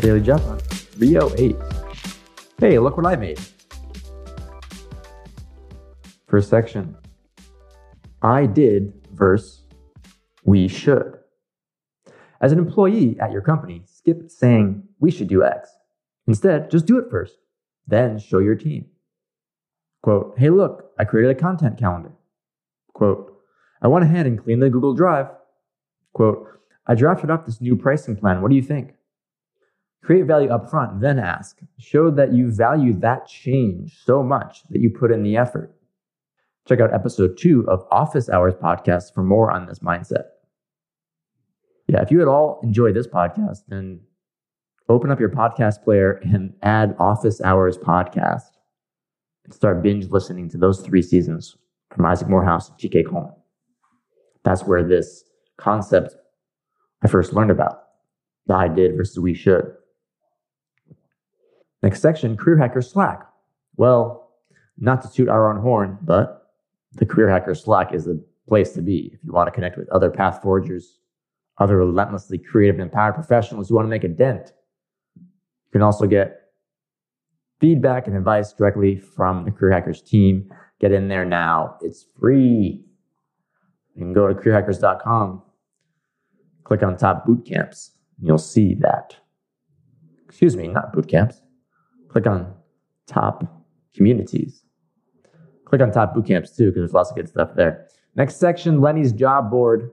Daily 0.00 0.20
Job 0.20 0.40
Hunt 0.42 0.62
308. 0.62 1.56
Hey, 2.58 2.78
look 2.78 2.96
what 2.96 3.06
I 3.06 3.16
made. 3.16 3.40
First 6.26 6.50
section. 6.50 6.96
I 8.20 8.46
did 8.46 8.92
verse 9.12 9.62
we 10.44 10.68
should. 10.68 11.18
As 12.40 12.52
an 12.52 12.58
employee 12.58 13.18
at 13.20 13.32
your 13.32 13.40
company, 13.40 13.82
skip 13.86 14.30
saying 14.30 14.82
we 15.00 15.10
should 15.10 15.28
do 15.28 15.42
X. 15.42 15.70
Instead, 16.26 16.70
just 16.70 16.86
do 16.86 16.98
it 16.98 17.10
first. 17.10 17.38
Then 17.86 18.18
show 18.18 18.38
your 18.40 18.54
team. 18.54 18.86
Quote, 20.02 20.34
hey, 20.36 20.50
look, 20.50 20.90
I 20.98 21.04
created 21.04 21.36
a 21.36 21.40
content 21.40 21.78
calendar. 21.78 22.12
Quote, 22.92 23.32
I 23.80 23.88
went 23.88 24.04
ahead 24.04 24.26
and 24.26 24.42
cleaned 24.42 24.62
the 24.62 24.68
Google 24.68 24.94
Drive. 24.94 25.28
Quote, 26.12 26.46
I 26.86 26.94
drafted 26.94 27.30
up 27.30 27.46
this 27.46 27.60
new 27.60 27.76
pricing 27.76 28.16
plan. 28.16 28.42
What 28.42 28.50
do 28.50 28.56
you 28.56 28.62
think? 28.62 28.95
Create 30.06 30.24
value 30.24 30.50
up 30.50 30.70
front, 30.70 31.00
then 31.00 31.18
ask. 31.18 31.58
Show 31.78 32.12
that 32.12 32.32
you 32.32 32.52
value 32.52 32.92
that 33.00 33.26
change 33.26 33.98
so 34.04 34.22
much 34.22 34.62
that 34.70 34.80
you 34.80 34.88
put 34.88 35.10
in 35.10 35.24
the 35.24 35.36
effort. 35.36 35.74
Check 36.68 36.78
out 36.78 36.94
episode 36.94 37.36
two 37.36 37.68
of 37.68 37.84
Office 37.90 38.30
Hours 38.30 38.54
podcast 38.54 39.12
for 39.12 39.24
more 39.24 39.50
on 39.50 39.66
this 39.66 39.80
mindset. 39.80 40.26
Yeah, 41.88 42.02
if 42.02 42.12
you 42.12 42.22
at 42.22 42.28
all 42.28 42.60
enjoy 42.62 42.92
this 42.92 43.08
podcast, 43.08 43.64
then 43.66 43.98
open 44.88 45.10
up 45.10 45.18
your 45.18 45.28
podcast 45.28 45.82
player 45.82 46.20
and 46.22 46.54
add 46.62 46.94
Office 47.00 47.40
Hours 47.40 47.76
podcast 47.76 48.52
and 49.44 49.52
start 49.52 49.82
binge 49.82 50.08
listening 50.10 50.48
to 50.50 50.56
those 50.56 50.82
three 50.82 51.02
seasons 51.02 51.56
from 51.90 52.06
Isaac 52.06 52.28
Morehouse 52.28 52.68
and 52.68 52.78
TK 52.78 53.10
Coleman. 53.10 53.34
That's 54.44 54.62
where 54.62 54.84
this 54.84 55.24
concept 55.56 56.14
I 57.02 57.08
first 57.08 57.32
learned 57.32 57.50
about 57.50 57.82
the 58.46 58.54
I 58.54 58.68
did 58.68 58.96
versus 58.96 59.18
we 59.18 59.34
should. 59.34 59.72
Next 61.86 62.02
section, 62.02 62.36
Career 62.36 62.58
Hacker 62.58 62.82
Slack. 62.82 63.24
Well, 63.76 64.32
not 64.76 65.02
to 65.02 65.08
toot 65.08 65.28
our 65.28 65.48
own 65.48 65.62
horn, 65.62 65.98
but 66.02 66.50
the 66.94 67.06
Career 67.06 67.30
Hacker 67.30 67.54
Slack 67.54 67.94
is 67.94 68.06
the 68.06 68.20
place 68.48 68.72
to 68.72 68.82
be 68.82 69.12
if 69.14 69.20
you 69.22 69.30
want 69.30 69.46
to 69.46 69.52
connect 69.52 69.78
with 69.78 69.88
other 69.90 70.10
path 70.10 70.42
forgers, 70.42 70.98
other 71.58 71.76
relentlessly 71.76 72.38
creative 72.38 72.74
and 72.74 72.82
empowered 72.82 73.14
professionals 73.14 73.68
who 73.68 73.76
want 73.76 73.84
to 73.84 73.88
make 73.88 74.02
a 74.02 74.08
dent. 74.08 74.52
You 75.14 75.70
can 75.70 75.82
also 75.82 76.08
get 76.08 76.48
feedback 77.60 78.08
and 78.08 78.16
advice 78.16 78.52
directly 78.52 78.96
from 78.96 79.44
the 79.44 79.52
Career 79.52 79.70
Hackers 79.70 80.02
team. 80.02 80.52
Get 80.80 80.90
in 80.90 81.06
there 81.06 81.24
now. 81.24 81.76
It's 81.82 82.04
free. 82.18 82.84
You 83.94 84.02
can 84.02 84.12
go 84.12 84.26
to 84.26 84.34
careerhackers.com, 84.34 85.40
click 86.64 86.82
on 86.82 86.96
top 86.96 87.24
boot 87.24 87.46
camps, 87.46 87.92
and 88.18 88.26
you'll 88.26 88.38
see 88.38 88.74
that. 88.80 89.14
Excuse 90.24 90.56
me, 90.56 90.66
not 90.66 90.92
boot 90.92 91.06
camps. 91.06 91.42
Click 92.16 92.28
on 92.28 92.50
top 93.06 93.44
communities. 93.94 94.62
Click 95.66 95.82
on 95.82 95.92
top 95.92 96.14
boot 96.14 96.24
camps 96.24 96.56
too, 96.56 96.70
because 96.70 96.80
there's 96.80 96.94
lots 96.94 97.10
of 97.10 97.16
good 97.16 97.28
stuff 97.28 97.50
there. 97.56 97.88
Next 98.14 98.36
section 98.36 98.80
Lenny's 98.80 99.12
job 99.12 99.50
board. 99.50 99.90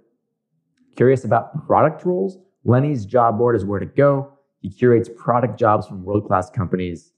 Curious 0.96 1.26
about 1.26 1.68
product 1.68 2.06
roles? 2.06 2.38
Lenny's 2.64 3.06
job 3.06 3.38
board 3.38 3.58
is 3.58 3.66
where 3.66 3.82
to 3.82 3.86
go. 3.86 4.32
He 4.62 4.70
curates 4.70 5.10
product 5.18 5.60
jobs 5.60 5.86
from 5.86 6.06
world 6.06 6.26
class 6.26 6.50
companies. 6.50 7.12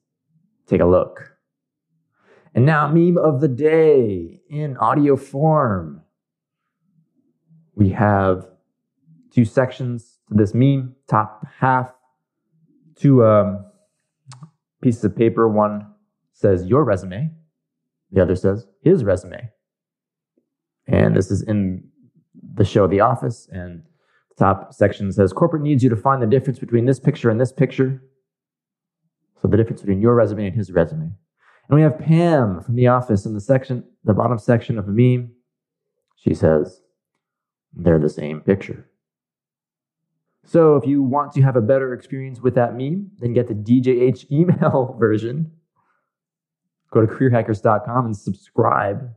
Take 0.65 0.81
a 0.81 0.85
look. 0.85 1.37
And 2.55 2.65
now, 2.65 2.87
meme 2.87 3.19
of 3.19 3.41
the 3.41 3.47
day 3.47 4.41
in 4.49 4.75
audio 4.77 5.17
form. 5.17 6.01
We 7.75 7.89
have 7.89 8.47
two 9.29 9.45
sections 9.45 10.17
to 10.29 10.33
this 10.33 10.55
meme. 10.55 10.95
Top 11.07 11.45
half, 11.59 11.93
two 12.95 13.23
um, 13.23 13.65
pieces 14.81 15.03
of 15.03 15.15
paper. 15.15 15.47
One 15.47 15.87
says 16.33 16.65
your 16.65 16.83
resume, 16.83 17.31
the 18.11 18.21
other 18.21 18.35
says 18.35 18.67
his 18.81 19.03
resume. 19.03 19.49
And 20.87 21.15
this 21.15 21.31
is 21.31 21.41
in 21.41 21.87
the 22.53 22.65
show 22.65 22.87
The 22.87 22.99
Office. 22.99 23.47
And 23.51 23.83
the 24.29 24.35
top 24.35 24.73
section 24.73 25.11
says 25.11 25.33
corporate 25.33 25.63
needs 25.63 25.83
you 25.83 25.89
to 25.89 25.95
find 25.95 26.21
the 26.21 26.27
difference 26.27 26.59
between 26.59 26.85
this 26.85 26.99
picture 26.99 27.29
and 27.29 27.39
this 27.39 27.51
picture. 27.51 28.03
So 29.41 29.47
the 29.47 29.57
difference 29.57 29.81
between 29.81 30.01
your 30.01 30.15
resume 30.15 30.47
and 30.47 30.55
his 30.55 30.71
resume. 30.71 31.11
And 31.67 31.75
we 31.75 31.81
have 31.81 31.99
Pam 31.99 32.61
from 32.61 32.75
The 32.75 32.87
Office 32.87 33.25
in 33.25 33.33
the 33.33 33.41
section, 33.41 33.83
the 34.03 34.13
bottom 34.13 34.37
section 34.37 34.77
of 34.77 34.85
the 34.85 34.91
meme. 34.91 35.31
She 36.15 36.33
says, 36.33 36.81
they're 37.73 37.99
the 37.99 38.09
same 38.09 38.41
picture. 38.41 38.89
So 40.45 40.75
if 40.75 40.85
you 40.85 41.01
want 41.01 41.31
to 41.33 41.41
have 41.41 41.55
a 41.55 41.61
better 41.61 41.93
experience 41.93 42.39
with 42.39 42.55
that 42.55 42.75
meme, 42.75 43.11
then 43.19 43.33
get 43.33 43.47
the 43.47 43.55
DJH 43.55 44.31
email 44.31 44.95
version. 44.99 45.51
Go 46.91 47.01
to 47.01 47.07
careerhackers.com 47.07 48.05
and 48.05 48.15
subscribe, 48.15 49.09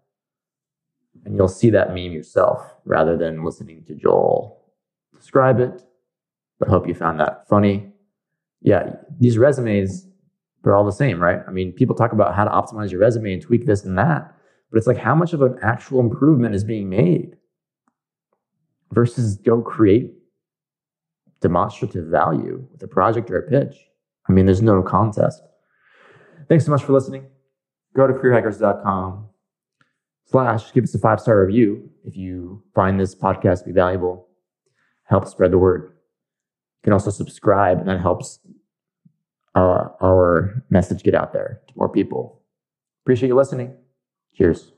and 1.24 1.36
you'll 1.36 1.48
see 1.48 1.70
that 1.70 1.88
meme 1.90 2.12
yourself 2.12 2.74
rather 2.84 3.16
than 3.16 3.44
listening 3.44 3.84
to 3.84 3.94
Joel 3.94 4.58
describe 5.18 5.60
it. 5.60 5.82
But 6.58 6.68
hope 6.68 6.88
you 6.88 6.94
found 6.94 7.20
that 7.20 7.48
funny. 7.48 7.92
Yeah, 8.60 8.94
these 9.20 9.38
resumes, 9.38 10.06
they're 10.62 10.74
all 10.74 10.84
the 10.84 10.90
same, 10.90 11.22
right? 11.22 11.40
I 11.46 11.50
mean, 11.50 11.72
people 11.72 11.94
talk 11.94 12.12
about 12.12 12.34
how 12.34 12.44
to 12.44 12.50
optimize 12.50 12.90
your 12.90 13.00
resume 13.00 13.34
and 13.34 13.42
tweak 13.42 13.66
this 13.66 13.84
and 13.84 13.96
that, 13.98 14.34
but 14.70 14.78
it's 14.78 14.86
like 14.86 14.96
how 14.96 15.14
much 15.14 15.32
of 15.32 15.42
an 15.42 15.56
actual 15.62 16.00
improvement 16.00 16.54
is 16.54 16.64
being 16.64 16.88
made 16.88 17.36
versus 18.92 19.36
go 19.36 19.60
create 19.60 20.17
demonstrative 21.40 22.06
value 22.06 22.66
with 22.72 22.82
a 22.82 22.88
project 22.88 23.30
or 23.30 23.38
a 23.38 23.48
pitch. 23.48 23.76
I 24.28 24.32
mean, 24.32 24.46
there's 24.46 24.62
no 24.62 24.82
contest. 24.82 25.42
Thanks 26.48 26.64
so 26.64 26.70
much 26.70 26.82
for 26.82 26.92
listening. 26.92 27.26
Go 27.94 28.06
to 28.06 28.12
careerhackers.com 28.12 29.28
slash 30.26 30.72
give 30.72 30.84
us 30.84 30.94
a 30.94 30.98
five 30.98 31.20
star 31.20 31.44
review 31.44 31.90
if 32.04 32.16
you 32.16 32.62
find 32.74 33.00
this 33.00 33.14
podcast 33.14 33.60
to 33.60 33.66
be 33.66 33.72
valuable. 33.72 34.28
Help 35.04 35.26
spread 35.26 35.50
the 35.50 35.58
word. 35.58 35.82
You 35.82 36.84
can 36.84 36.92
also 36.92 37.10
subscribe, 37.10 37.78
and 37.78 37.88
that 37.88 38.00
helps 38.00 38.40
our, 39.54 39.96
our 40.02 40.62
message 40.70 41.02
get 41.02 41.14
out 41.14 41.32
there 41.32 41.60
to 41.66 41.74
more 41.76 41.88
people. 41.88 42.42
Appreciate 43.04 43.28
you 43.28 43.36
listening. 43.36 43.74
Cheers. 44.34 44.72